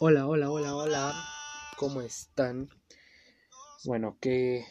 [0.00, 1.14] Hola, hola, hola, hola.
[1.78, 2.68] ¿Cómo están?
[3.84, 4.66] Bueno, qué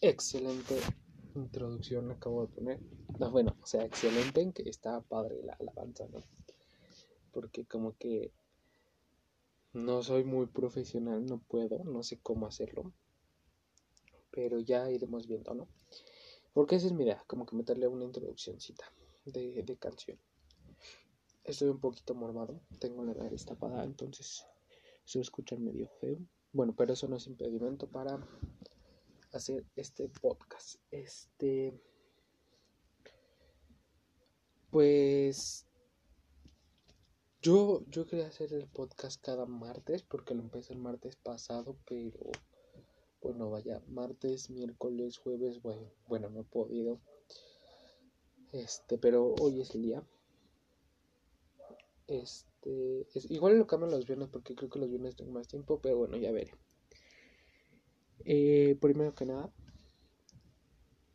[0.00, 0.80] excelente
[1.36, 2.80] introducción acabo de poner.
[3.20, 6.18] No, bueno, o sea, excelente en que está padre la alabanza, ¿no?
[7.30, 8.32] Porque como que
[9.74, 12.92] no soy muy profesional, no puedo, no sé cómo hacerlo.
[14.32, 15.68] Pero ya iremos viendo, ¿no?
[16.52, 18.92] Porque es mi idea, como que meterle una introduccióncita
[19.24, 20.18] de, de canción.
[21.44, 24.46] Estoy un poquito mormado, tengo la nariz tapada, entonces
[25.04, 26.18] se escuchar medio feo.
[26.52, 28.18] Bueno, pero eso no es impedimento para
[29.32, 30.76] hacer este podcast.
[30.90, 31.80] Este.
[34.70, 35.66] Pues.
[37.40, 42.30] Yo, yo quería hacer el podcast cada martes porque lo empecé el martes pasado, pero.
[43.20, 47.00] Bueno, vaya, martes, miércoles, jueves, bueno, bueno, no he podido.
[48.52, 50.02] Este, pero hoy es el día.
[52.12, 55.80] Este, es, igual lo cambio los viernes porque creo que los viernes tengo más tiempo,
[55.80, 56.52] pero bueno, ya veré.
[58.26, 59.50] Eh, primero que nada,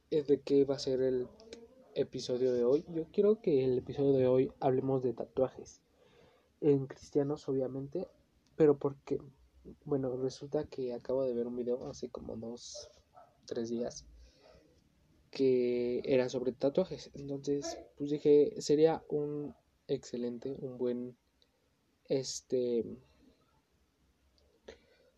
[0.10, 1.28] es de qué va a ser el
[1.94, 2.84] episodio de hoy.
[2.90, 5.82] Yo quiero que el episodio de hoy hablemos de tatuajes.
[6.62, 8.08] En cristianos, obviamente,
[8.56, 9.22] pero porque,
[9.86, 12.90] bueno, resulta que acabo de ver un video hace como dos,
[13.46, 14.08] tres días
[15.30, 17.12] que era sobre tatuajes.
[17.14, 19.54] Entonces, pues dije, sería un
[19.88, 21.18] excelente, un buen
[22.06, 22.86] este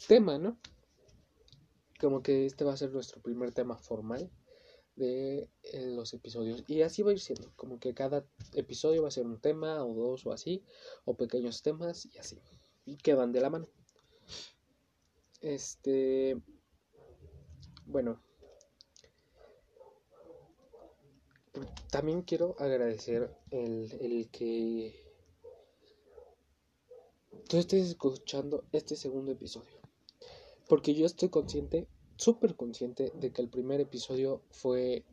[0.07, 0.57] tema, ¿no?
[1.99, 4.31] Como que este va a ser nuestro primer tema formal
[4.95, 9.07] de eh, los episodios y así va a ir siendo, como que cada episodio va
[9.07, 10.63] a ser un tema o dos o así,
[11.05, 12.37] o pequeños temas y así,
[12.85, 13.67] y que van de la mano.
[15.41, 16.37] Este,
[17.85, 18.21] bueno,
[21.91, 25.09] también quiero agradecer el, el que
[27.47, 29.79] tú estés escuchando este segundo episodio.
[30.67, 35.03] Porque yo estoy consciente, súper consciente, de que el primer episodio fue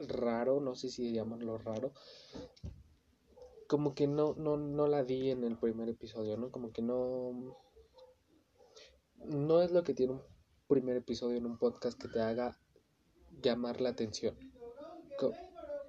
[0.00, 1.92] raro, no sé si llamarlo raro.
[3.68, 6.50] Como que no, no, no la di en el primer episodio, ¿no?
[6.50, 7.56] Como que no.
[9.24, 10.22] No es lo que tiene un
[10.66, 12.58] primer episodio en un podcast que te haga
[13.40, 14.53] llamar la atención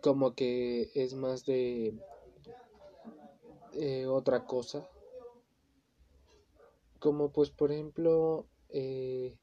[0.02, 1.94] como que es más de
[3.74, 4.88] eh, otra cosa.
[7.00, 9.38] Como pues por ejemplo, eh,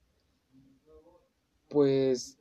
[1.69, 2.38] pues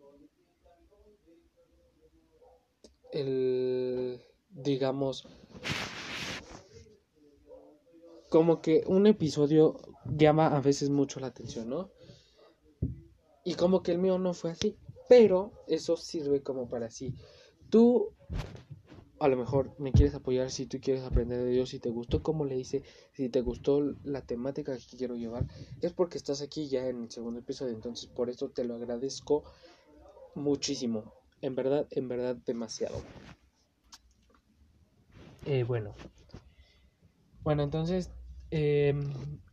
[3.12, 5.28] el, digamos,
[8.30, 11.92] como que un episodio llama a veces mucho la atención, ¿no?
[13.44, 14.78] Y como que el mío no fue así.
[15.10, 17.14] Pero eso sirve como para si
[17.72, 18.14] tú
[19.20, 22.24] a lo mejor me quieres apoyar, si tú quieres aprender de Dios, si te gustó
[22.24, 22.84] como le hice,
[23.14, 25.46] si te gustó la temática que quiero llevar,
[25.80, 27.74] es porque estás aquí ya en el segundo episodio.
[27.74, 29.44] Entonces por eso te lo agradezco
[30.34, 31.14] muchísimo.
[31.42, 33.00] En verdad, en verdad, demasiado.
[35.46, 35.94] Eh, bueno.
[37.44, 38.10] Bueno, entonces
[38.50, 39.02] em,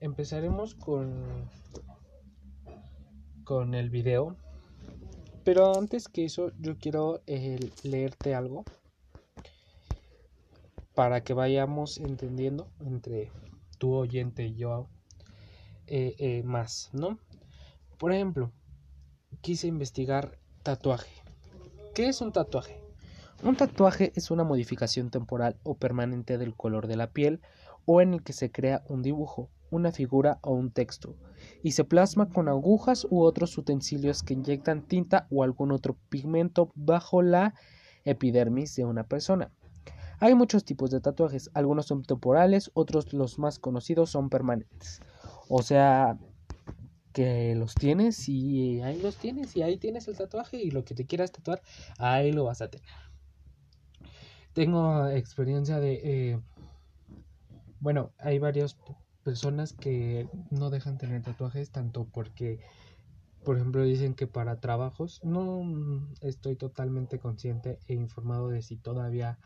[0.01, 1.51] empezaremos con,
[3.45, 4.37] con el video.
[5.49, 8.67] Pero antes que eso, yo quiero eh, leerte algo
[10.95, 13.33] para que vayamos entendiendo entre
[13.79, 14.91] tu oyente y yo
[15.87, 17.19] eh, eh, más, ¿no?
[17.97, 18.53] Por ejemplo,
[19.41, 21.23] quise investigar tatuaje.
[21.95, 22.83] ¿Qué es un tatuaje?
[23.43, 27.41] Un tatuaje es una modificación temporal o permanente del color de la piel
[27.87, 31.17] o en el que se crea un dibujo, una figura o un texto,
[31.63, 36.71] y se plasma con agujas u otros utensilios que inyectan tinta o algún otro pigmento
[36.75, 37.55] bajo la
[38.05, 39.51] epidermis de una persona.
[40.21, 45.01] Hay muchos tipos de tatuajes, algunos son temporales, otros los más conocidos son permanentes.
[45.49, 46.19] O sea,
[47.13, 50.95] que los tienes y ahí los tienes y ahí tienes el tatuaje y lo que
[50.95, 51.63] te quieras tatuar,
[51.99, 52.89] ahí lo vas a tener.
[54.53, 56.01] Tengo experiencia de...
[56.03, 56.41] Eh,
[57.81, 58.77] bueno, hay varios
[59.29, 62.61] personas que no dejan tener tatuajes tanto porque
[63.45, 69.39] por ejemplo dicen que para trabajos no estoy totalmente consciente e informado de si todavía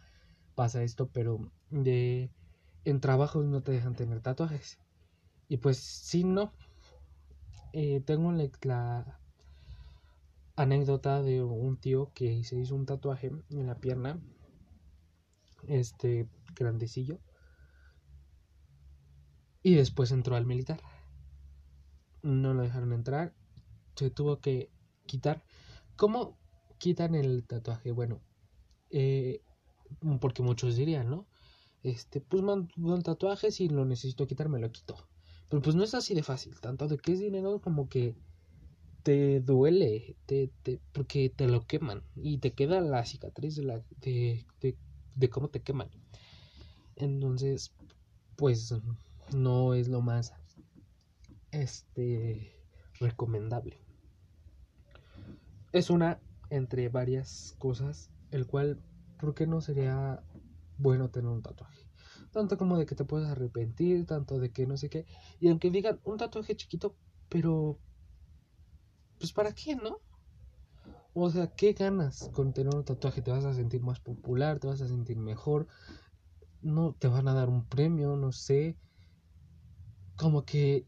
[0.55, 2.31] pasa esto pero de
[2.85, 4.79] en trabajos no te dejan tener tatuajes.
[5.49, 6.53] Y pues si no.
[7.73, 8.31] Eh, tengo
[8.63, 9.19] la
[10.55, 14.21] anécdota de un tío que se hizo un tatuaje en la pierna
[15.67, 17.19] este grandecillo
[19.63, 20.81] y después entró al militar.
[22.23, 23.35] No lo dejaron entrar.
[23.97, 24.71] Se tuvo que
[25.07, 25.45] quitar.
[25.97, 26.39] ¿Cómo
[26.79, 27.93] quitan el tatuaje?
[27.93, 28.21] Bueno,
[28.91, 29.43] eh,
[30.21, 31.27] porque muchos dirían, ¿no?
[31.83, 34.97] este, pues mando el tatuaje, si lo necesito quitar, me lo quito.
[35.49, 38.17] Pero pues no es así de fácil, tanto de que es dinero como que
[39.03, 43.83] te duele, te, te, porque te lo queman y te queda la cicatriz de, la,
[44.01, 44.77] de, de,
[45.17, 45.91] de cómo te queman.
[46.97, 47.73] Entonces,
[48.37, 48.75] pues
[49.35, 50.35] no es lo más
[51.51, 52.57] este
[52.99, 53.83] recomendable.
[55.73, 56.21] Es una
[56.51, 58.83] entre varias cosas, el cual,
[59.19, 60.23] ¿por qué no sería
[60.79, 61.89] bueno tener un tatuaje?
[62.31, 65.07] Tanto como de que te puedes arrepentir, tanto de que no sé qué.
[65.41, 66.97] Y aunque digan un tatuaje chiquito,
[67.29, 67.79] pero...
[69.19, 69.99] Pues para qué, ¿no?
[71.15, 73.21] O sea, ¿qué ganas con tener un tatuaje?
[73.21, 75.69] Te vas a sentir más popular, te vas a sentir mejor,
[76.63, 78.79] no te van a dar un premio, no sé.
[80.23, 80.87] Como que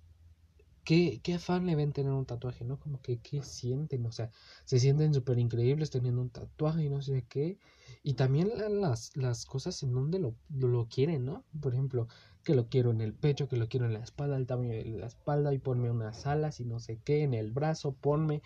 [0.84, 2.78] ¿Qué, qué, afán le ven tener un tatuaje, ¿no?
[2.78, 4.04] Como que, ¿qué sienten?
[4.04, 4.30] O sea,
[4.66, 7.58] se sienten súper increíbles teniendo un tatuaje y no sé qué.
[8.02, 8.52] Y también
[8.82, 11.42] las, las cosas en donde lo, lo, quieren, ¿no?
[11.62, 12.06] Por ejemplo,
[12.44, 14.84] que lo quiero en el pecho, que lo quiero en la espalda, el tamaño de
[14.84, 18.42] la espalda y ponme unas alas y no sé qué, en el brazo, ponme.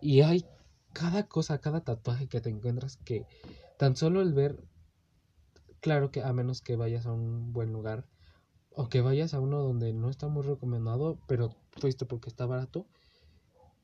[0.00, 0.46] Y hay
[0.94, 3.26] cada cosa, cada tatuaje que te encuentras que
[3.76, 4.58] tan solo el ver,
[5.80, 8.06] claro que a menos que vayas a un buen lugar
[8.74, 12.86] o que vayas a uno donde no está muy recomendado, pero fuiste porque está barato,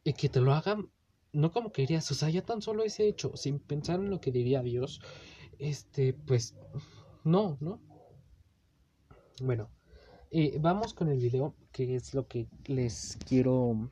[0.04, 0.90] y que te lo hagan,
[1.32, 4.32] no como querías, o sea, ya tan solo ese hecho, sin pensar en lo que
[4.32, 5.00] diría Dios,
[5.58, 6.54] este, pues,
[7.24, 7.80] no, ¿no?
[9.42, 9.70] Bueno,
[10.30, 13.90] eh, vamos con el video, que es lo que les quiero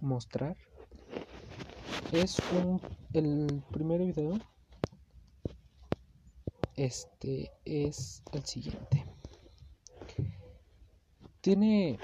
[0.00, 0.56] mostrar.
[2.12, 2.80] Es un,
[3.12, 4.38] el primer video.
[6.76, 9.09] Este es el siguiente.
[11.40, 11.98] Tiene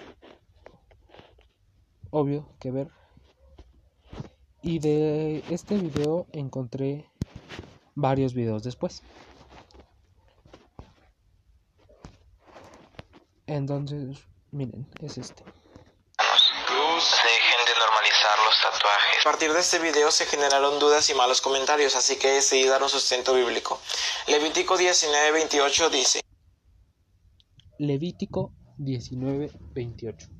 [2.11, 2.91] obvio que ver.
[4.63, 7.11] Y de este video encontré
[7.95, 9.03] varios videos después.
[13.47, 14.19] Entonces,
[14.51, 15.45] miren, es este.
[15.45, 19.21] Dejen de normalizar los tatuajes.
[19.21, 22.83] A partir de este video se generaron dudas y malos comentarios, así que decidí dar
[22.83, 23.81] un sustento bíblico.
[24.27, 26.21] Levítico 19:28 dice.
[27.79, 30.37] Levítico 19:28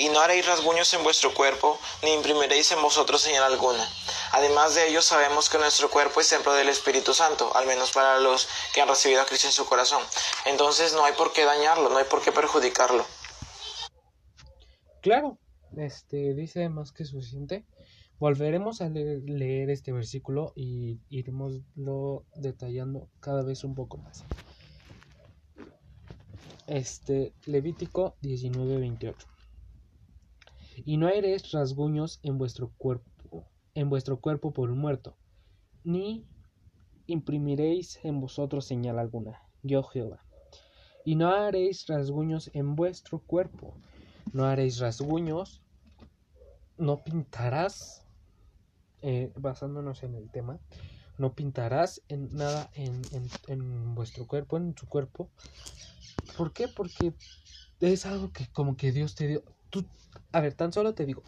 [0.00, 3.86] y no haréis rasguños en vuestro cuerpo, ni imprimiréis en vosotros señal alguna.
[4.32, 8.18] Además de ello, sabemos que nuestro cuerpo es templo del Espíritu Santo, al menos para
[8.18, 10.02] los que han recibido a Cristo en su corazón.
[10.46, 13.04] Entonces no hay por qué dañarlo, no hay por qué perjudicarlo.
[15.02, 15.38] Claro,
[15.76, 17.66] este dice más que suficiente.
[18.18, 24.24] Volveremos a leer, este versículo y iremoslo detallando cada vez un poco más.
[26.70, 29.26] Este Levítico 19:28
[30.84, 33.44] y no haréis rasguños en vuestro cuerpo,
[33.74, 35.16] en vuestro cuerpo por un muerto,
[35.82, 36.24] ni
[37.08, 40.24] imprimiréis en vosotros señal alguna, yo Jehová.
[41.04, 43.74] Y no haréis rasguños en vuestro cuerpo,
[44.32, 45.62] no haréis rasguños,
[46.78, 48.06] no pintarás,
[49.02, 50.60] eh, basándonos en el tema,
[51.18, 55.30] no pintarás en nada en, en, en vuestro cuerpo, en tu cuerpo.
[56.36, 56.68] ¿Por qué?
[56.68, 57.14] Porque
[57.80, 59.86] es algo que como que Dios te dio, Tú,
[60.32, 61.22] a ver, tan solo te digo,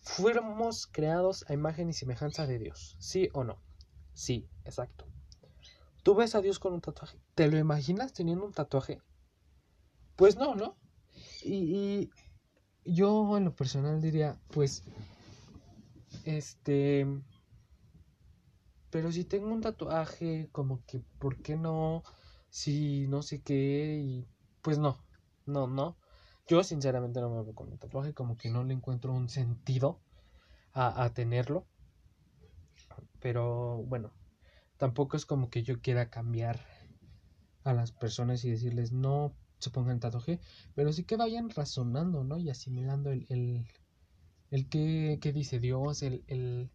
[0.00, 3.62] fuéramos creados a imagen y semejanza de Dios, ¿sí o no?
[4.12, 5.06] Sí, exacto.
[6.02, 7.18] ¿Tú ves a Dios con un tatuaje?
[7.34, 9.00] ¿Te lo imaginas teniendo un tatuaje?
[10.16, 10.76] Pues no, ¿no?
[11.42, 12.10] Y,
[12.84, 14.84] yo en lo personal diría, pues,
[16.24, 17.06] este,
[18.90, 22.02] pero si tengo un tatuaje, como que, ¿por qué no?
[22.56, 24.26] Si no sé qué, y
[24.62, 24.96] pues no,
[25.44, 25.98] no, no.
[26.48, 30.00] Yo sinceramente no me veo con un tatuaje, como que no le encuentro un sentido
[30.72, 31.66] a, tenerlo.
[33.20, 34.10] Pero bueno,
[34.78, 36.64] tampoco es como que yo quiera cambiar
[37.62, 40.40] a las personas y decirles no se pongan tatuaje,
[40.74, 42.38] pero sí que vayan razonando, ¿no?
[42.38, 43.66] Y asimilando el, el,
[44.50, 46.70] el que, que dice Dios, el, el,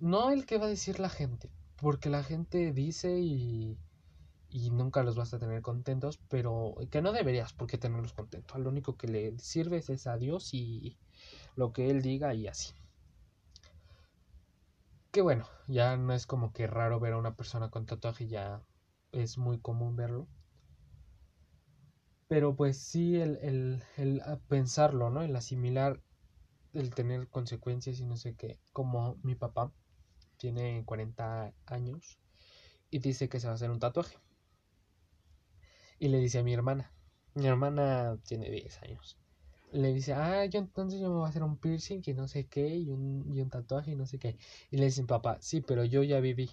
[0.00, 3.76] no el que va a decir la gente, porque la gente dice y
[4.50, 8.58] y nunca los vas a tener contentos, pero que no deberías porque tenerlos contentos.
[8.58, 10.98] Lo único que le sirves es a Dios y
[11.56, 12.72] lo que Él diga y así.
[15.12, 18.62] Que bueno, ya no es como que raro ver a una persona con tatuaje, ya
[19.12, 20.26] es muy común verlo.
[22.28, 25.22] Pero pues sí, el, el, el pensarlo, ¿no?
[25.22, 26.00] El asimilar,
[26.72, 28.58] el tener consecuencias y no sé qué.
[28.72, 29.72] Como mi papá
[30.36, 32.18] tiene 40 años
[32.90, 34.18] y dice que se va a hacer un tatuaje
[36.00, 36.92] y le dice a mi hermana,
[37.34, 39.18] mi hermana tiene 10 años.
[39.70, 42.46] Le dice, ah, yo entonces yo me voy a hacer un piercing y no sé
[42.46, 44.38] qué, y un, y un tatuaje y no sé qué.
[44.70, 46.50] Y le dicen, papá, sí, pero yo ya viví.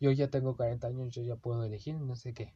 [0.00, 2.54] Yo ya tengo 40 años, yo ya puedo elegir, no sé qué.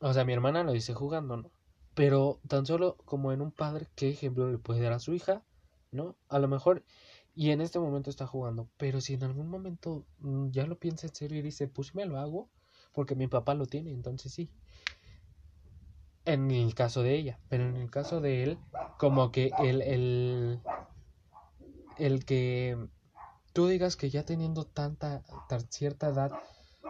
[0.00, 1.50] O sea, mi hermana lo dice jugando, ¿no?
[1.94, 5.44] Pero tan solo como en un padre, ¿qué ejemplo le puede dar a su hija?
[5.92, 6.16] ¿No?
[6.28, 6.84] A lo mejor,
[7.36, 11.06] y en este momento está jugando, pero si en algún momento mm, ya lo piensa
[11.06, 12.50] en serio y dice, pues me lo hago,
[12.92, 14.50] porque mi papá lo tiene, entonces sí.
[16.24, 18.58] En el caso de ella, pero en el caso de él,
[18.98, 20.60] como que el, el,
[21.98, 22.76] el que
[23.52, 25.22] tú digas que ya teniendo tanta,
[25.70, 26.32] cierta edad,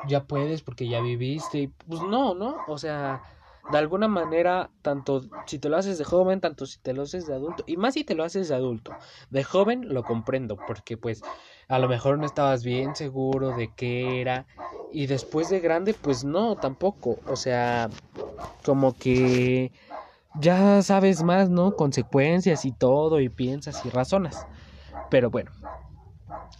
[0.08, 2.56] ya puedes porque ya viviste, pues no, ¿no?
[2.66, 3.22] O sea,
[3.70, 7.26] de alguna manera, tanto si te lo haces de joven, tanto si te lo haces
[7.26, 8.96] de adulto, y más si te lo haces de adulto.
[9.30, 11.22] De joven lo comprendo, porque pues
[11.70, 14.44] a lo mejor no estabas bien seguro de qué era,
[14.92, 17.18] y después de grande, pues no, tampoco.
[17.28, 17.88] O sea,
[18.64, 19.70] como que
[20.40, 21.76] ya sabes más, ¿no?
[21.76, 24.48] Consecuencias y todo, y piensas y razonas.
[25.10, 25.52] Pero bueno,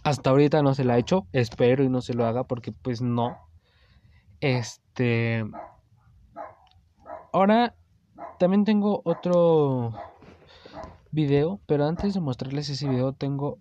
[0.03, 3.01] hasta ahorita no se la ha hecho, espero y no se lo haga porque pues
[3.01, 3.37] no.
[4.39, 5.43] Este...
[7.33, 7.75] Ahora
[8.39, 9.93] también tengo otro
[11.11, 13.59] video, pero antes de mostrarles ese video tengo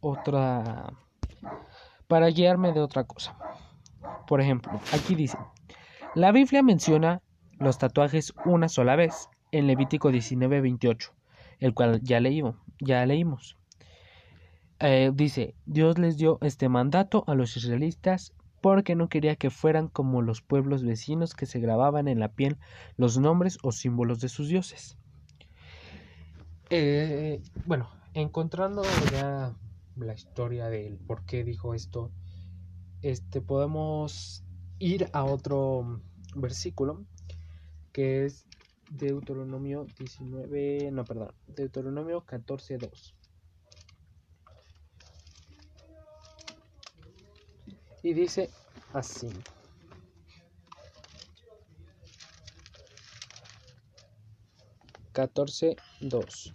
[0.00, 0.92] otra
[2.06, 3.36] para guiarme de otra cosa.
[4.26, 5.38] Por ejemplo, aquí dice,
[6.14, 7.20] la Biblia menciona
[7.58, 11.12] los tatuajes una sola vez en Levítico 19:28,
[11.60, 13.56] el cual ya leímos, ya leímos.
[14.80, 19.88] Eh, dice, Dios les dio este mandato a los israelitas porque no quería que fueran
[19.88, 22.58] como los pueblos vecinos que se grababan en la piel
[22.96, 24.96] los nombres o símbolos de sus dioses.
[26.70, 29.54] Eh, bueno, encontrando ya
[29.98, 32.10] la historia del por qué dijo esto,
[33.02, 34.44] este podemos
[34.78, 36.00] ir a otro
[36.34, 37.04] versículo
[37.92, 38.46] que es
[38.90, 43.14] Deuteronomio 19, no, perdón, Deuteronomio 14:2.
[48.02, 48.48] Y dice
[48.92, 49.28] así.
[55.12, 56.52] Catorce dos.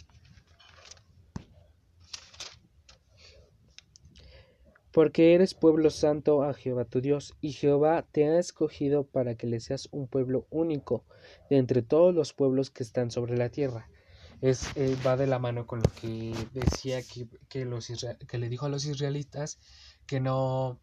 [4.94, 9.48] Porque eres pueblo santo a Jehová tu Dios, y Jehová te ha escogido para que
[9.48, 11.04] le seas un pueblo único
[11.50, 13.88] de entre todos los pueblos que están sobre la tierra.
[14.40, 18.68] Es, eh, va de la mano con lo que decía que, que, le dijo a
[18.68, 19.58] los israelitas
[20.06, 20.78] que no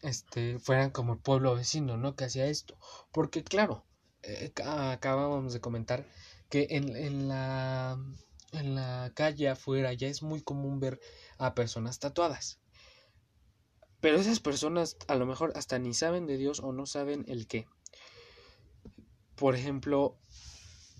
[0.00, 2.16] este, fueran como el pueblo vecino, ¿no?
[2.16, 2.78] Que hacía esto.
[3.12, 3.84] Porque claro,
[4.22, 6.06] eh, acabamos de comentar
[6.48, 7.98] que en, en, la,
[8.52, 10.98] en la calle afuera ya es muy común ver
[11.36, 12.58] a personas tatuadas.
[14.00, 17.46] Pero esas personas a lo mejor hasta ni saben de Dios o no saben el
[17.46, 17.66] qué.
[19.34, 20.18] Por ejemplo,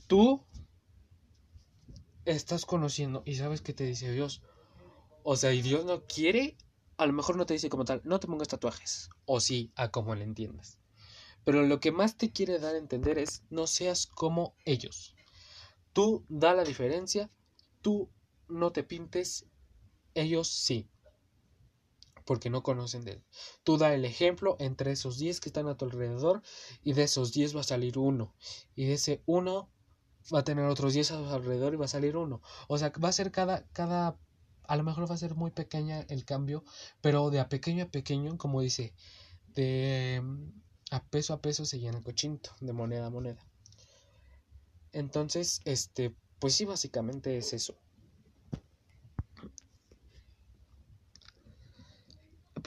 [0.06, 0.44] tú
[2.24, 4.42] estás conociendo y sabes que te dice Dios.
[5.22, 6.56] O sea, y Dios no quiere
[6.98, 9.90] a lo mejor no te dice como tal, no te pongas tatuajes, o sí, a
[9.90, 10.80] como le entiendas.
[11.44, 15.14] Pero lo que más te quiere dar a entender es, no seas como ellos.
[15.92, 17.30] Tú da la diferencia,
[17.82, 18.10] tú
[18.48, 19.46] no te pintes,
[20.14, 20.88] ellos sí,
[22.28, 23.24] porque no conocen de él.
[23.64, 26.42] Tú da el ejemplo entre esos 10 que están a tu alrededor
[26.82, 28.34] y de esos 10 va a salir uno.
[28.74, 29.70] Y de ese uno
[30.32, 32.42] va a tener otros 10 a su alrededor y va a salir uno.
[32.68, 34.18] O sea, va a ser cada, cada
[34.64, 36.64] a lo mejor va a ser muy pequeña el cambio,
[37.00, 38.92] pero de a pequeño a pequeño, como dice,
[39.54, 40.50] de mm,
[40.90, 43.42] a peso a peso se llena el cochinto, de moneda a moneda.
[44.92, 47.74] Entonces, este, pues sí, básicamente es eso.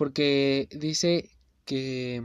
[0.02, 1.30] Porque dice
[1.64, 2.24] que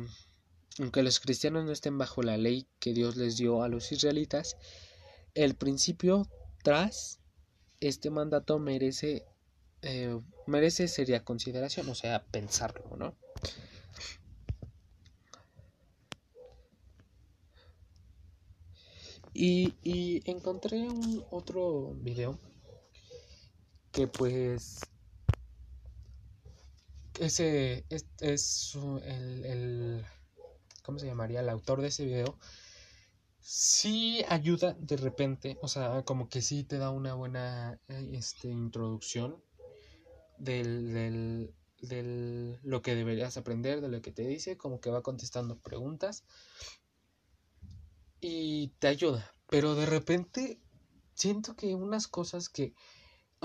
[0.79, 4.57] aunque los cristianos no estén bajo la ley que Dios les dio a los israelitas,
[5.35, 6.27] el principio
[6.63, 7.21] tras
[7.81, 9.27] este mandato merece
[9.83, 13.15] eh, merece seria consideración, o sea, pensarlo, ¿no?
[19.35, 22.39] Y, encontré un otro video
[23.93, 24.81] que pues
[27.21, 30.07] ese es, es el, el,
[30.83, 31.41] ¿cómo se llamaría?
[31.41, 32.39] El autor de ese video
[33.41, 38.49] sí ayuda de repente, o sea, como que sí te da una buena eh, este,
[38.49, 39.41] introducción
[40.37, 45.03] del, del, del, lo que deberías aprender, de lo que te dice, como que va
[45.03, 46.25] contestando preguntas
[48.21, 49.33] y te ayuda.
[49.49, 50.61] Pero de repente
[51.15, 52.75] siento que unas cosas que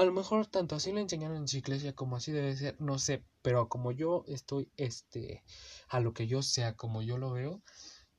[0.01, 2.97] a lo mejor tanto así le enseñaron en su iglesia como así debe ser, no
[2.97, 5.43] sé, pero como yo estoy, este,
[5.89, 7.61] a lo que yo sea, como yo lo veo,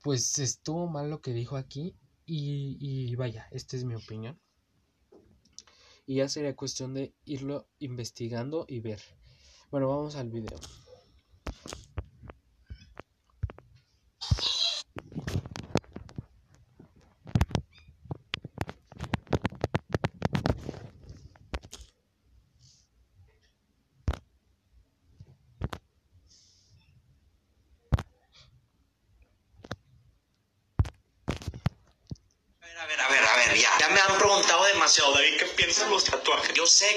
[0.03, 4.41] pues estuvo mal lo que dijo aquí y, y vaya, esta es mi opinión
[6.07, 9.01] y ya sería cuestión de irlo investigando y ver.
[9.71, 10.59] Bueno, vamos al video.
[33.93, 36.55] me han preguntado demasiado, David, ¿qué piensas de los tatuajes?
[36.55, 36.89] Yo sé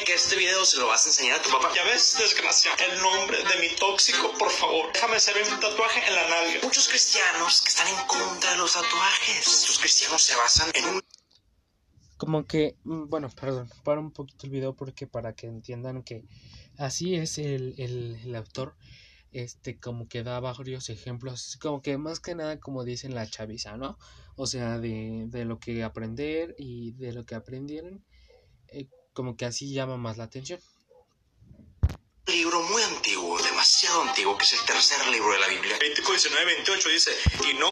[0.66, 1.72] se lo vas a enseñar a tu papá.
[1.76, 6.16] Ya ves, desgraciado, el nombre de mi tóxico, por favor, déjame hacer un tatuaje en
[6.16, 6.60] la nalga.
[6.64, 9.66] Muchos cristianos que están en contra de los tatuajes.
[9.68, 11.02] Los cristianos se basan en un
[12.18, 16.24] como que, mm, bueno, perdón, para un poquito el video porque para que entiendan que
[16.78, 18.76] así es el, el, el autor,
[19.32, 23.76] este, como que da varios ejemplos, como que más que nada como dicen la chaviza,
[23.78, 23.98] ¿no?
[24.38, 28.06] O sea, de, de lo que aprender y de lo que aprendieron,
[28.70, 30.60] eh, como que así llama más la atención.
[32.28, 35.78] libro muy antiguo, demasiado antiguo, que es el tercer libro de la Biblia.
[35.80, 37.12] Levítico 19, 28 dice,
[37.50, 37.72] y no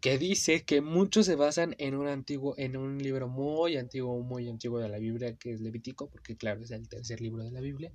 [0.00, 4.48] que dice que muchos se basan en un antiguo, en un libro muy antiguo, muy
[4.48, 7.60] antiguo de la Biblia, que es Levítico, porque claro, es el tercer libro de la
[7.60, 7.92] Biblia.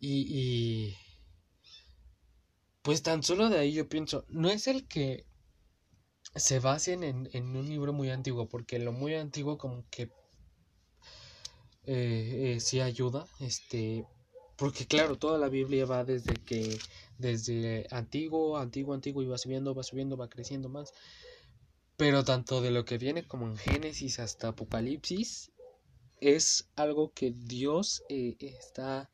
[0.00, 0.96] Y, y
[2.82, 5.24] pues tan solo de ahí yo pienso, no es el que
[6.34, 10.10] se basen en, en un libro muy antiguo, porque lo muy antiguo como que
[11.84, 14.06] eh, eh, sí ayuda, este,
[14.56, 16.78] porque claro, toda la Biblia va desde que,
[17.18, 20.92] desde antiguo, antiguo, antiguo, y va subiendo, va subiendo, va creciendo más.
[21.96, 25.50] Pero tanto de lo que viene como en Génesis hasta Apocalipsis,
[26.20, 29.10] es algo que Dios eh, está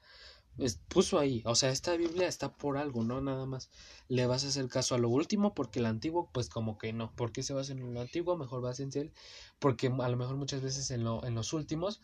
[0.88, 1.42] puso ahí.
[1.44, 3.70] O sea, esta Biblia está por algo, no nada más.
[4.08, 7.12] Le vas a hacer caso a lo último porque el antiguo, pues como que no.
[7.14, 8.36] ¿Por qué se basa en lo antiguo?
[8.36, 9.12] Mejor vas en él.
[9.58, 12.00] Porque a lo mejor muchas veces en, lo, en los últimos,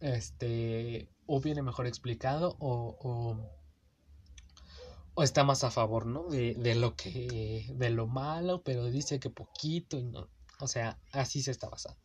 [0.00, 3.36] este, o viene mejor explicado o, o,
[5.14, 6.24] o está más a favor, ¿no?
[6.24, 10.28] De, de, lo que, de lo malo, pero dice que poquito y no.
[10.58, 12.00] O sea, así se está basando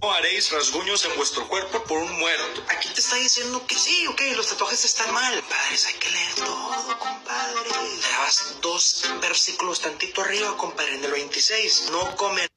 [0.00, 2.64] no haréis rasguños en vuestro cuerpo por un muerto.
[2.68, 5.42] Aquí te está diciendo que sí, ok, los tatuajes están mal.
[5.42, 7.70] Padres, hay que leer todo, compadre.
[8.08, 11.90] Grabas dos versículos tantito arriba, compadre, en el 26.
[11.92, 12.49] No comer.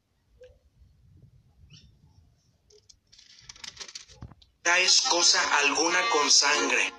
[4.64, 6.94] Es cosa alguna con sangre.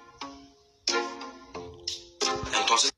[2.61, 2.93] Entonces.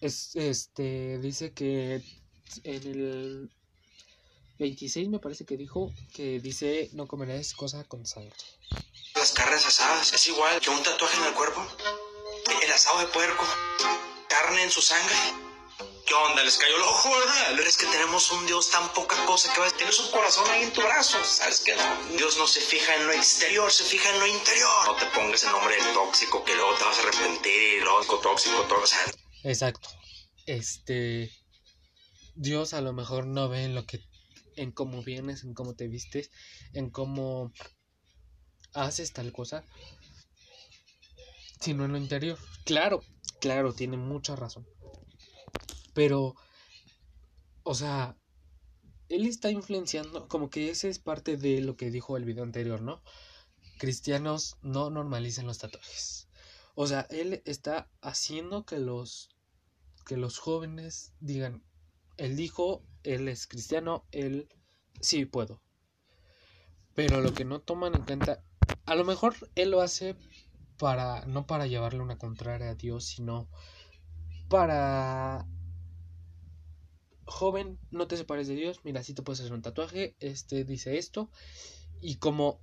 [0.00, 2.02] Es, este dice que
[2.64, 3.50] en el
[4.58, 8.36] 26 me parece que dijo que dice no comerás cosa con sangre.
[9.14, 11.66] Las carnes asadas es igual que un tatuaje en el cuerpo.
[12.62, 13.44] El asado de puerco,
[14.28, 15.45] carne en su sangre.
[16.06, 16.44] ¿Qué onda?
[16.44, 17.58] ¿Les cayó el ojo, verdad?
[17.66, 20.80] Es que tenemos un Dios tan poca cosa que tienes un corazón ahí en tu
[20.80, 21.18] brazo.
[21.24, 22.16] ¿Sabes qué no?
[22.16, 24.86] Dios no se fija en lo exterior, se fija en lo interior.
[24.86, 28.20] No te pongas el nombre del tóxico que luego te vas a arrepentir y luego
[28.20, 28.84] tóxico, todo.
[29.42, 29.88] Exacto.
[30.46, 31.32] Este
[32.36, 33.98] Dios a lo mejor no ve en lo que
[34.54, 36.30] en cómo vienes, en cómo te vistes,
[36.72, 37.52] en cómo
[38.74, 39.64] haces tal cosa,
[41.60, 42.38] sino en lo interior.
[42.64, 43.02] Claro,
[43.40, 44.66] claro, tiene mucha razón.
[45.96, 46.36] Pero
[47.68, 48.16] o sea,
[49.08, 52.80] él está influenciando, como que ese es parte de lo que dijo el video anterior,
[52.80, 53.02] ¿no?
[53.78, 56.28] Cristianos no normalizan los tatuajes.
[56.76, 59.30] O sea, él está haciendo que los
[60.06, 61.64] que los jóvenes digan,
[62.18, 64.48] él dijo, él es cristiano, él
[65.00, 65.60] sí puedo.
[66.94, 68.44] Pero lo que no toman en cuenta,
[68.84, 70.14] a lo mejor él lo hace
[70.78, 73.48] para, no para llevarle una contraria a Dios, sino
[74.48, 75.48] para
[77.26, 80.96] joven, no te separes de Dios, mira, si te puedes hacer un tatuaje, este dice
[80.96, 81.30] esto,
[82.00, 82.60] y como,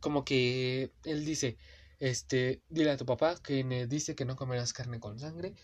[0.00, 1.58] como que él dice,
[1.98, 5.54] este, dile a tu papá que dice que no comerás carne con sangre,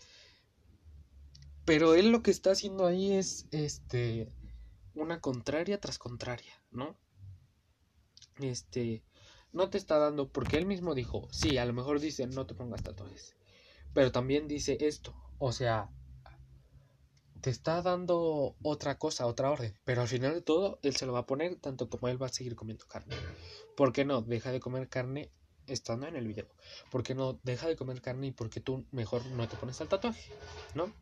[1.65, 4.31] pero él lo que está haciendo ahí es este
[4.93, 6.97] una contraria tras contraria, ¿no?
[8.41, 9.03] Este
[9.51, 12.55] no te está dando porque él mismo dijo, sí, a lo mejor dice no te
[12.55, 13.35] pongas tatuajes,
[13.93, 15.89] pero también dice esto, o sea,
[17.43, 21.11] te está dando otra cosa, otra orden, pero al final de todo él se lo
[21.11, 23.17] va a poner tanto como él va a seguir comiendo carne.
[23.75, 24.21] ¿Por qué no?
[24.21, 25.29] Deja de comer carne
[25.67, 26.47] estando en el video.
[26.89, 29.81] ¿Por qué no deja de comer carne y por qué tú mejor no te pones
[29.81, 30.31] al tatuaje?
[30.73, 30.93] ¿No?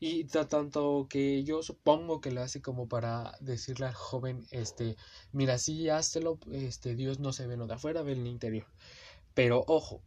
[0.00, 4.96] Y tanto que yo supongo que lo hace como para decirle al joven, este,
[5.32, 8.66] mira, sí, háztelo, este, Dios no se ve lo de afuera, ve el interior.
[9.34, 10.00] Pero ojo,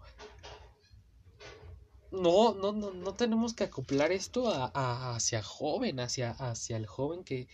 [2.11, 6.85] no, no, no, no tenemos que acoplar esto a, a, hacia joven, hacia, hacia el
[6.85, 7.47] joven que,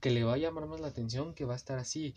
[0.00, 2.14] que le va a llamar más la atención, que va a estar así.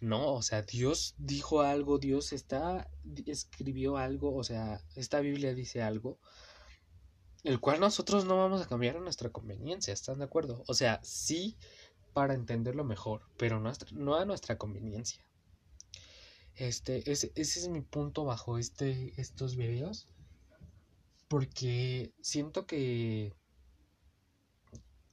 [0.00, 2.88] No, o sea, Dios dijo algo, Dios está,
[3.26, 6.18] escribió algo, o sea, esta Biblia dice algo
[7.44, 10.64] el cual nosotros no vamos a cambiar a nuestra conveniencia, ¿están de acuerdo?
[10.66, 11.56] O sea, sí
[12.12, 15.24] para entenderlo mejor, pero no, a nuestra conveniencia.
[16.56, 20.08] Este, ese, ese es mi punto bajo este, estos videos.
[21.28, 23.34] Porque siento que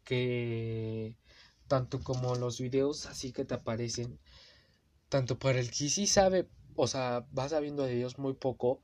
[0.06, 1.18] que
[1.68, 4.20] tanto como los videos así que te aparecen,
[5.10, 8.82] tanto para el que sí sabe, o sea, va sabiendo de Dios muy poco,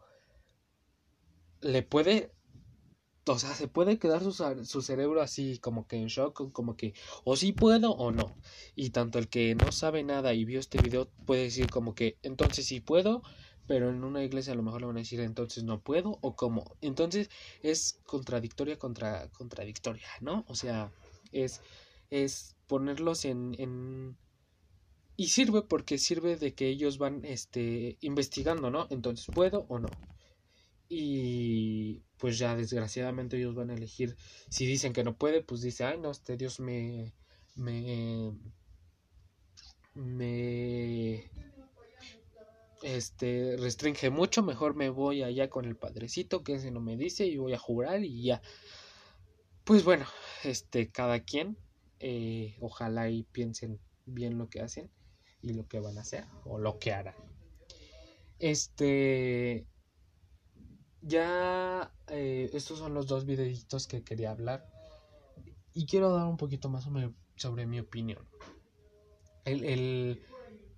[1.62, 2.34] le puede,
[3.28, 4.34] o sea, se puede quedar su,
[4.66, 8.36] su, cerebro así como que en shock, como que o sí puedo o no.
[8.76, 12.18] Y tanto el que no sabe nada y vio este video puede decir como que
[12.24, 13.22] entonces sí puedo,
[13.68, 16.36] pero en una iglesia a lo mejor le van a decir entonces no puedo o
[16.36, 16.78] cómo.
[16.82, 17.30] Entonces
[17.62, 20.46] es contradictoria contra contradictoria, ¿no?
[20.48, 20.92] O sea,
[21.32, 21.62] es,
[22.10, 24.18] es ponerlos en, en...
[25.16, 28.88] Y sirve porque sirve de que ellos van este, investigando, ¿no?
[28.90, 29.90] Entonces, ¿puedo o no?
[30.90, 34.16] Y pues ya desgraciadamente ellos van a elegir,
[34.50, 37.14] si dicen que no puede, pues dice, ay no, este Dios me,
[37.56, 38.34] me,
[39.96, 41.32] me,
[42.82, 47.26] este, restringe mucho, mejor me voy allá con el padrecito que ese no me dice
[47.26, 48.42] y voy a jurar y ya.
[49.64, 50.06] Pues bueno,
[50.44, 51.58] este, cada quien,
[52.00, 54.90] eh, ojalá y piensen bien lo que hacen
[55.42, 57.16] y lo que van a hacer o lo que harán.
[58.40, 59.68] Este,
[61.02, 64.68] ya eh, estos son los dos videitos que quería hablar
[65.74, 66.88] y quiero dar un poquito más
[67.36, 68.28] sobre mi opinión.
[69.46, 70.22] El, el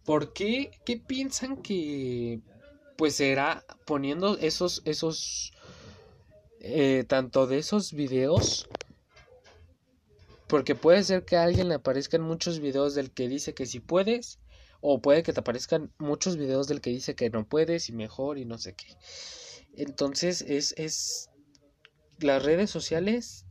[0.05, 0.71] ¿Por qué?
[0.85, 2.41] ¿Qué piensan que
[2.97, 5.53] pues será poniendo esos esos
[6.59, 8.67] eh, tanto de esos videos
[10.47, 13.79] porque puede ser que a alguien le aparezcan muchos videos del que dice que sí
[13.79, 14.39] puedes
[14.79, 18.37] o puede que te aparezcan muchos videos del que dice que no puedes y mejor
[18.37, 18.95] y no sé qué
[19.75, 21.29] entonces es, es
[22.19, 23.42] las redes sociales.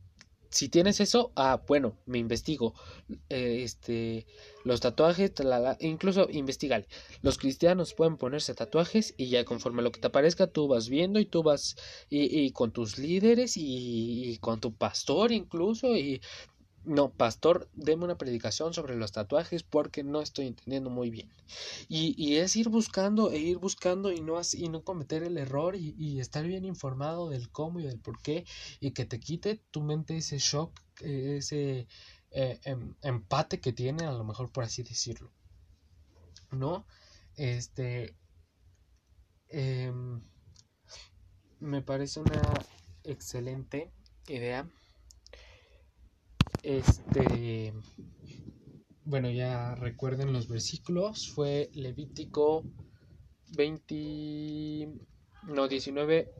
[0.53, 2.75] Si tienes eso, ah, bueno, me investigo.
[3.29, 4.27] Eh, este,
[4.63, 5.33] los tatuajes,
[5.79, 6.85] incluso investigar.
[7.23, 10.89] Los cristianos pueden ponerse tatuajes y ya conforme a lo que te aparezca, tú vas
[10.89, 11.75] viendo y tú vas
[12.07, 16.21] y, y con tus líderes y, y, con tu pastor incluso y
[16.85, 21.31] no, pastor, deme una predicación sobre los tatuajes porque no estoy entendiendo muy bien.
[21.87, 25.75] Y, y es ir buscando e ir buscando y no, y no cometer el error
[25.75, 28.45] y, y, estar bien informado del cómo y del por qué
[28.79, 31.87] y que te quite tu mente ese shock, ese
[32.31, 35.31] eh, em, empate que tiene, a lo mejor por así decirlo.
[36.51, 36.85] ¿No?
[37.35, 38.15] Este...
[39.49, 39.93] Eh,
[41.59, 42.41] me parece una
[43.03, 43.91] excelente
[44.27, 44.67] idea
[46.63, 47.73] este,
[49.05, 51.29] bueno, ya recuerden los versículos.
[51.29, 52.63] Fue Levítico
[53.55, 54.89] 20,
[55.43, 56.31] no, 19.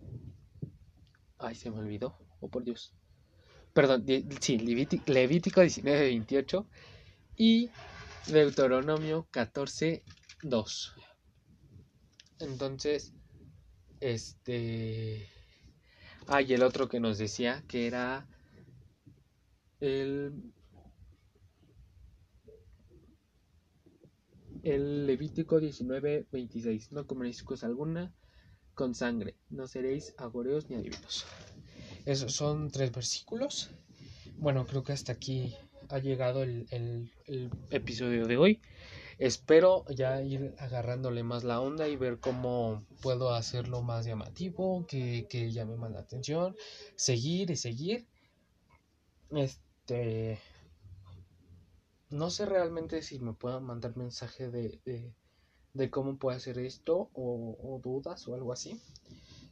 [1.38, 2.17] Ay, se me olvidó.
[2.39, 2.93] Oh, por Dios.
[3.73, 4.05] Perdón,
[4.39, 6.67] sí, Levítico, 19, 28
[7.36, 7.69] y
[8.27, 10.03] Deuteronomio 14,
[10.43, 10.95] 2.
[12.39, 13.13] Entonces,
[13.99, 15.29] este...
[16.27, 18.27] Hay el otro que nos decía que era
[19.84, 20.32] el,
[25.06, 26.93] Levítico 19, 26.
[26.93, 28.13] No comeréis cosa alguna
[28.74, 31.26] con sangre, no seréis agoreos ni adivinos.
[32.06, 33.72] Esos son tres versículos.
[34.38, 35.54] Bueno, creo que hasta aquí
[35.89, 38.62] ha llegado el, el, episodio de hoy.
[39.19, 45.28] Espero ya ir agarrándole más la onda y ver cómo puedo hacerlo más llamativo, que,
[45.30, 46.56] que llame más la atención,
[46.96, 48.08] seguir y seguir.
[49.30, 50.39] Este, este,
[52.10, 54.80] no sé realmente si me puedan mandar mensaje de,
[55.74, 58.80] de, cómo puedo hacer esto o, dudas o algo así.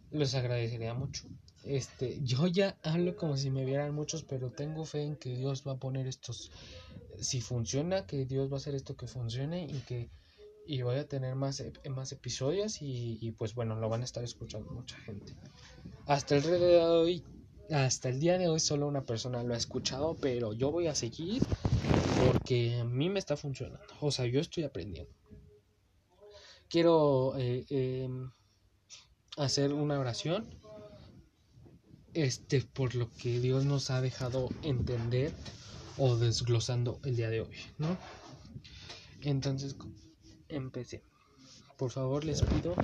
[0.10, 1.28] Les agradecería mucho.
[1.65, 5.67] Este, yo ya hablo como si me vieran muchos, pero tengo fe en que Dios
[5.67, 6.50] va a poner estos,
[7.20, 10.10] si funciona, que Dios va a hacer esto que funcione y que
[10.65, 14.24] y voy a tener más, más episodios y, y pues bueno, lo van a estar
[14.24, 15.36] escuchando mucha gente.
[16.06, 17.24] Hasta el día de hoy
[17.71, 20.95] hasta el día de hoy solo una persona lo ha escuchado, pero yo voy a
[20.95, 21.41] seguir
[22.25, 23.86] porque a mí me está funcionando.
[24.01, 25.12] O sea, yo estoy aprendiendo.
[26.69, 28.31] Quiero eh, em,
[29.38, 30.45] hacer una oración.
[32.13, 35.34] Este, por lo que Dios nos ha dejado entender
[35.97, 37.97] o desglosando el día de hoy, ¿no?
[39.21, 39.77] Entonces,
[40.49, 41.03] empecé.
[41.77, 42.75] Por favor, les pido,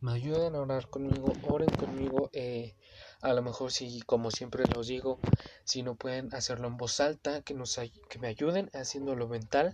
[0.00, 2.28] me ayuden a orar conmigo, oren conmigo.
[2.34, 2.74] Eh,
[3.20, 5.18] a lo mejor si, como siempre los digo,
[5.64, 9.72] si no pueden hacerlo en voz alta, que, nos, que me ayuden haciéndolo mental,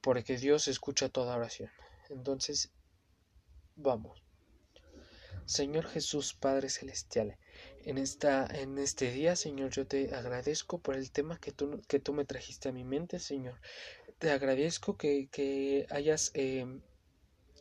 [0.00, 1.70] porque Dios escucha toda oración.
[2.08, 2.70] Entonces,
[3.76, 4.22] vamos.
[5.46, 7.36] Señor Jesús, Padre Celestial,
[7.84, 11.98] en, esta, en este día, Señor, yo te agradezco por el tema que tú, que
[11.98, 13.60] tú me trajiste a mi mente, Señor.
[14.18, 16.66] Te agradezco que, que hayas eh,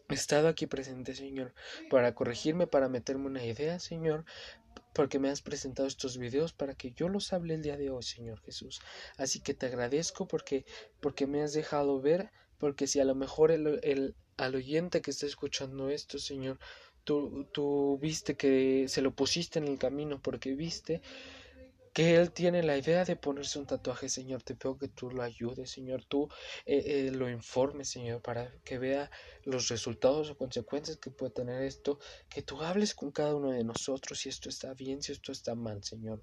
[0.09, 1.53] estado aquí presente, Señor,
[1.89, 4.25] para corregirme, para meterme una idea, Señor,
[4.93, 8.03] porque me has presentado estos videos para que yo los hable el día de hoy,
[8.03, 8.81] Señor Jesús.
[9.17, 10.65] Así que te agradezco porque,
[10.99, 15.11] porque me has dejado ver, porque si a lo mejor el, el al oyente que
[15.11, 16.59] está escuchando esto, Señor,
[17.03, 21.01] tú, tú viste que se lo pusiste en el camino porque viste
[21.93, 24.43] que él tiene la idea de ponerse un tatuaje, Señor.
[24.43, 26.05] Te pido que tú lo ayudes, Señor.
[26.05, 26.29] Tú
[26.65, 29.09] eh, eh, lo informes, Señor, para que vea
[29.43, 31.99] los resultados o consecuencias que puede tener esto.
[32.29, 35.55] Que tú hables con cada uno de nosotros si esto está bien, si esto está
[35.55, 36.21] mal, Señor.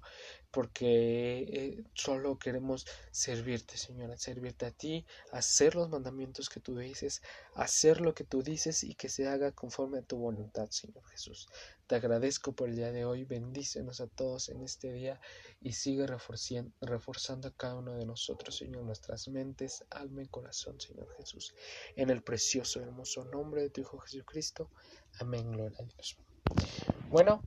[0.51, 7.21] Porque eh, solo queremos servirte, Señor, servirte a ti, hacer los mandamientos que tú dices,
[7.53, 11.47] hacer lo que tú dices y que se haga conforme a tu voluntad, Señor Jesús.
[11.87, 15.21] Te agradezco por el día de hoy, bendícenos a todos en este día
[15.61, 16.05] y sigue
[16.81, 21.55] reforzando a cada uno de nosotros, Señor, nuestras mentes, alma y corazón, Señor Jesús.
[21.95, 24.69] En el precioso, hermoso nombre de tu Hijo Jesucristo.
[25.21, 26.17] Amén, gloria a Dios.
[27.09, 27.41] Bueno,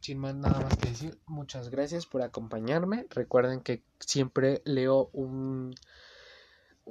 [0.00, 3.04] sin más nada más que decir, muchas gracias por acompañarme.
[3.10, 5.74] Recuerden que siempre leo un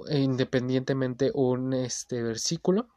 [0.09, 2.89] independientemente un este versículo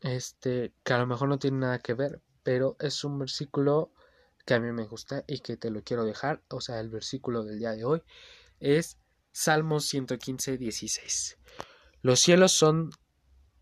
[0.00, 3.90] este que a lo mejor no tiene nada que ver pero es un versículo
[4.46, 7.42] que a mí me gusta y que te lo quiero dejar, o sea, el versículo
[7.42, 8.02] del día de hoy
[8.60, 8.98] es
[9.32, 11.38] Salmos 115, 16.
[12.02, 12.90] Los cielos son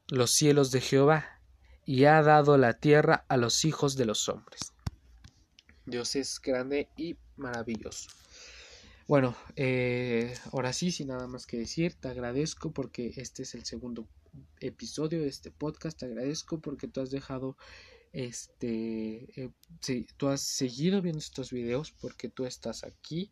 [0.08, 1.40] los cielos de Jehová
[1.86, 4.72] y ha dado la tierra a los hijos de los hombres.
[5.86, 8.10] Dios es grande y maravilloso.
[9.08, 13.64] Bueno, eh, ahora sí, sin nada más que decir, te agradezco porque este es el
[13.64, 14.06] segundo
[14.60, 15.98] episodio de este podcast.
[15.98, 17.56] Te agradezco porque tú has dejado
[18.12, 23.30] este, eh, si tú has seguido viendo estos videos porque tú estás aquí.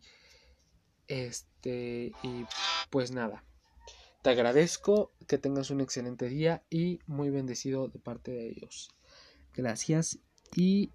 [1.09, 2.45] Este, y
[2.89, 3.45] pues nada,
[4.23, 8.91] te agradezco que tengas un excelente día y muy bendecido de parte de Dios.
[9.55, 10.19] Gracias
[10.55, 10.91] y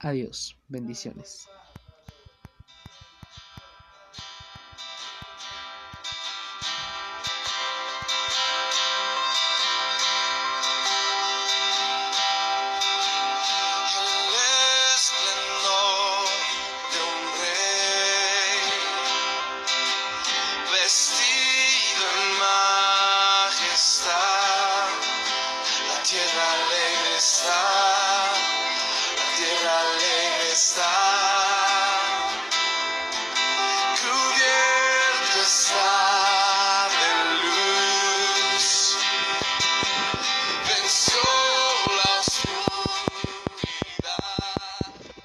[0.00, 0.58] adiós.
[0.68, 1.48] Bendiciones.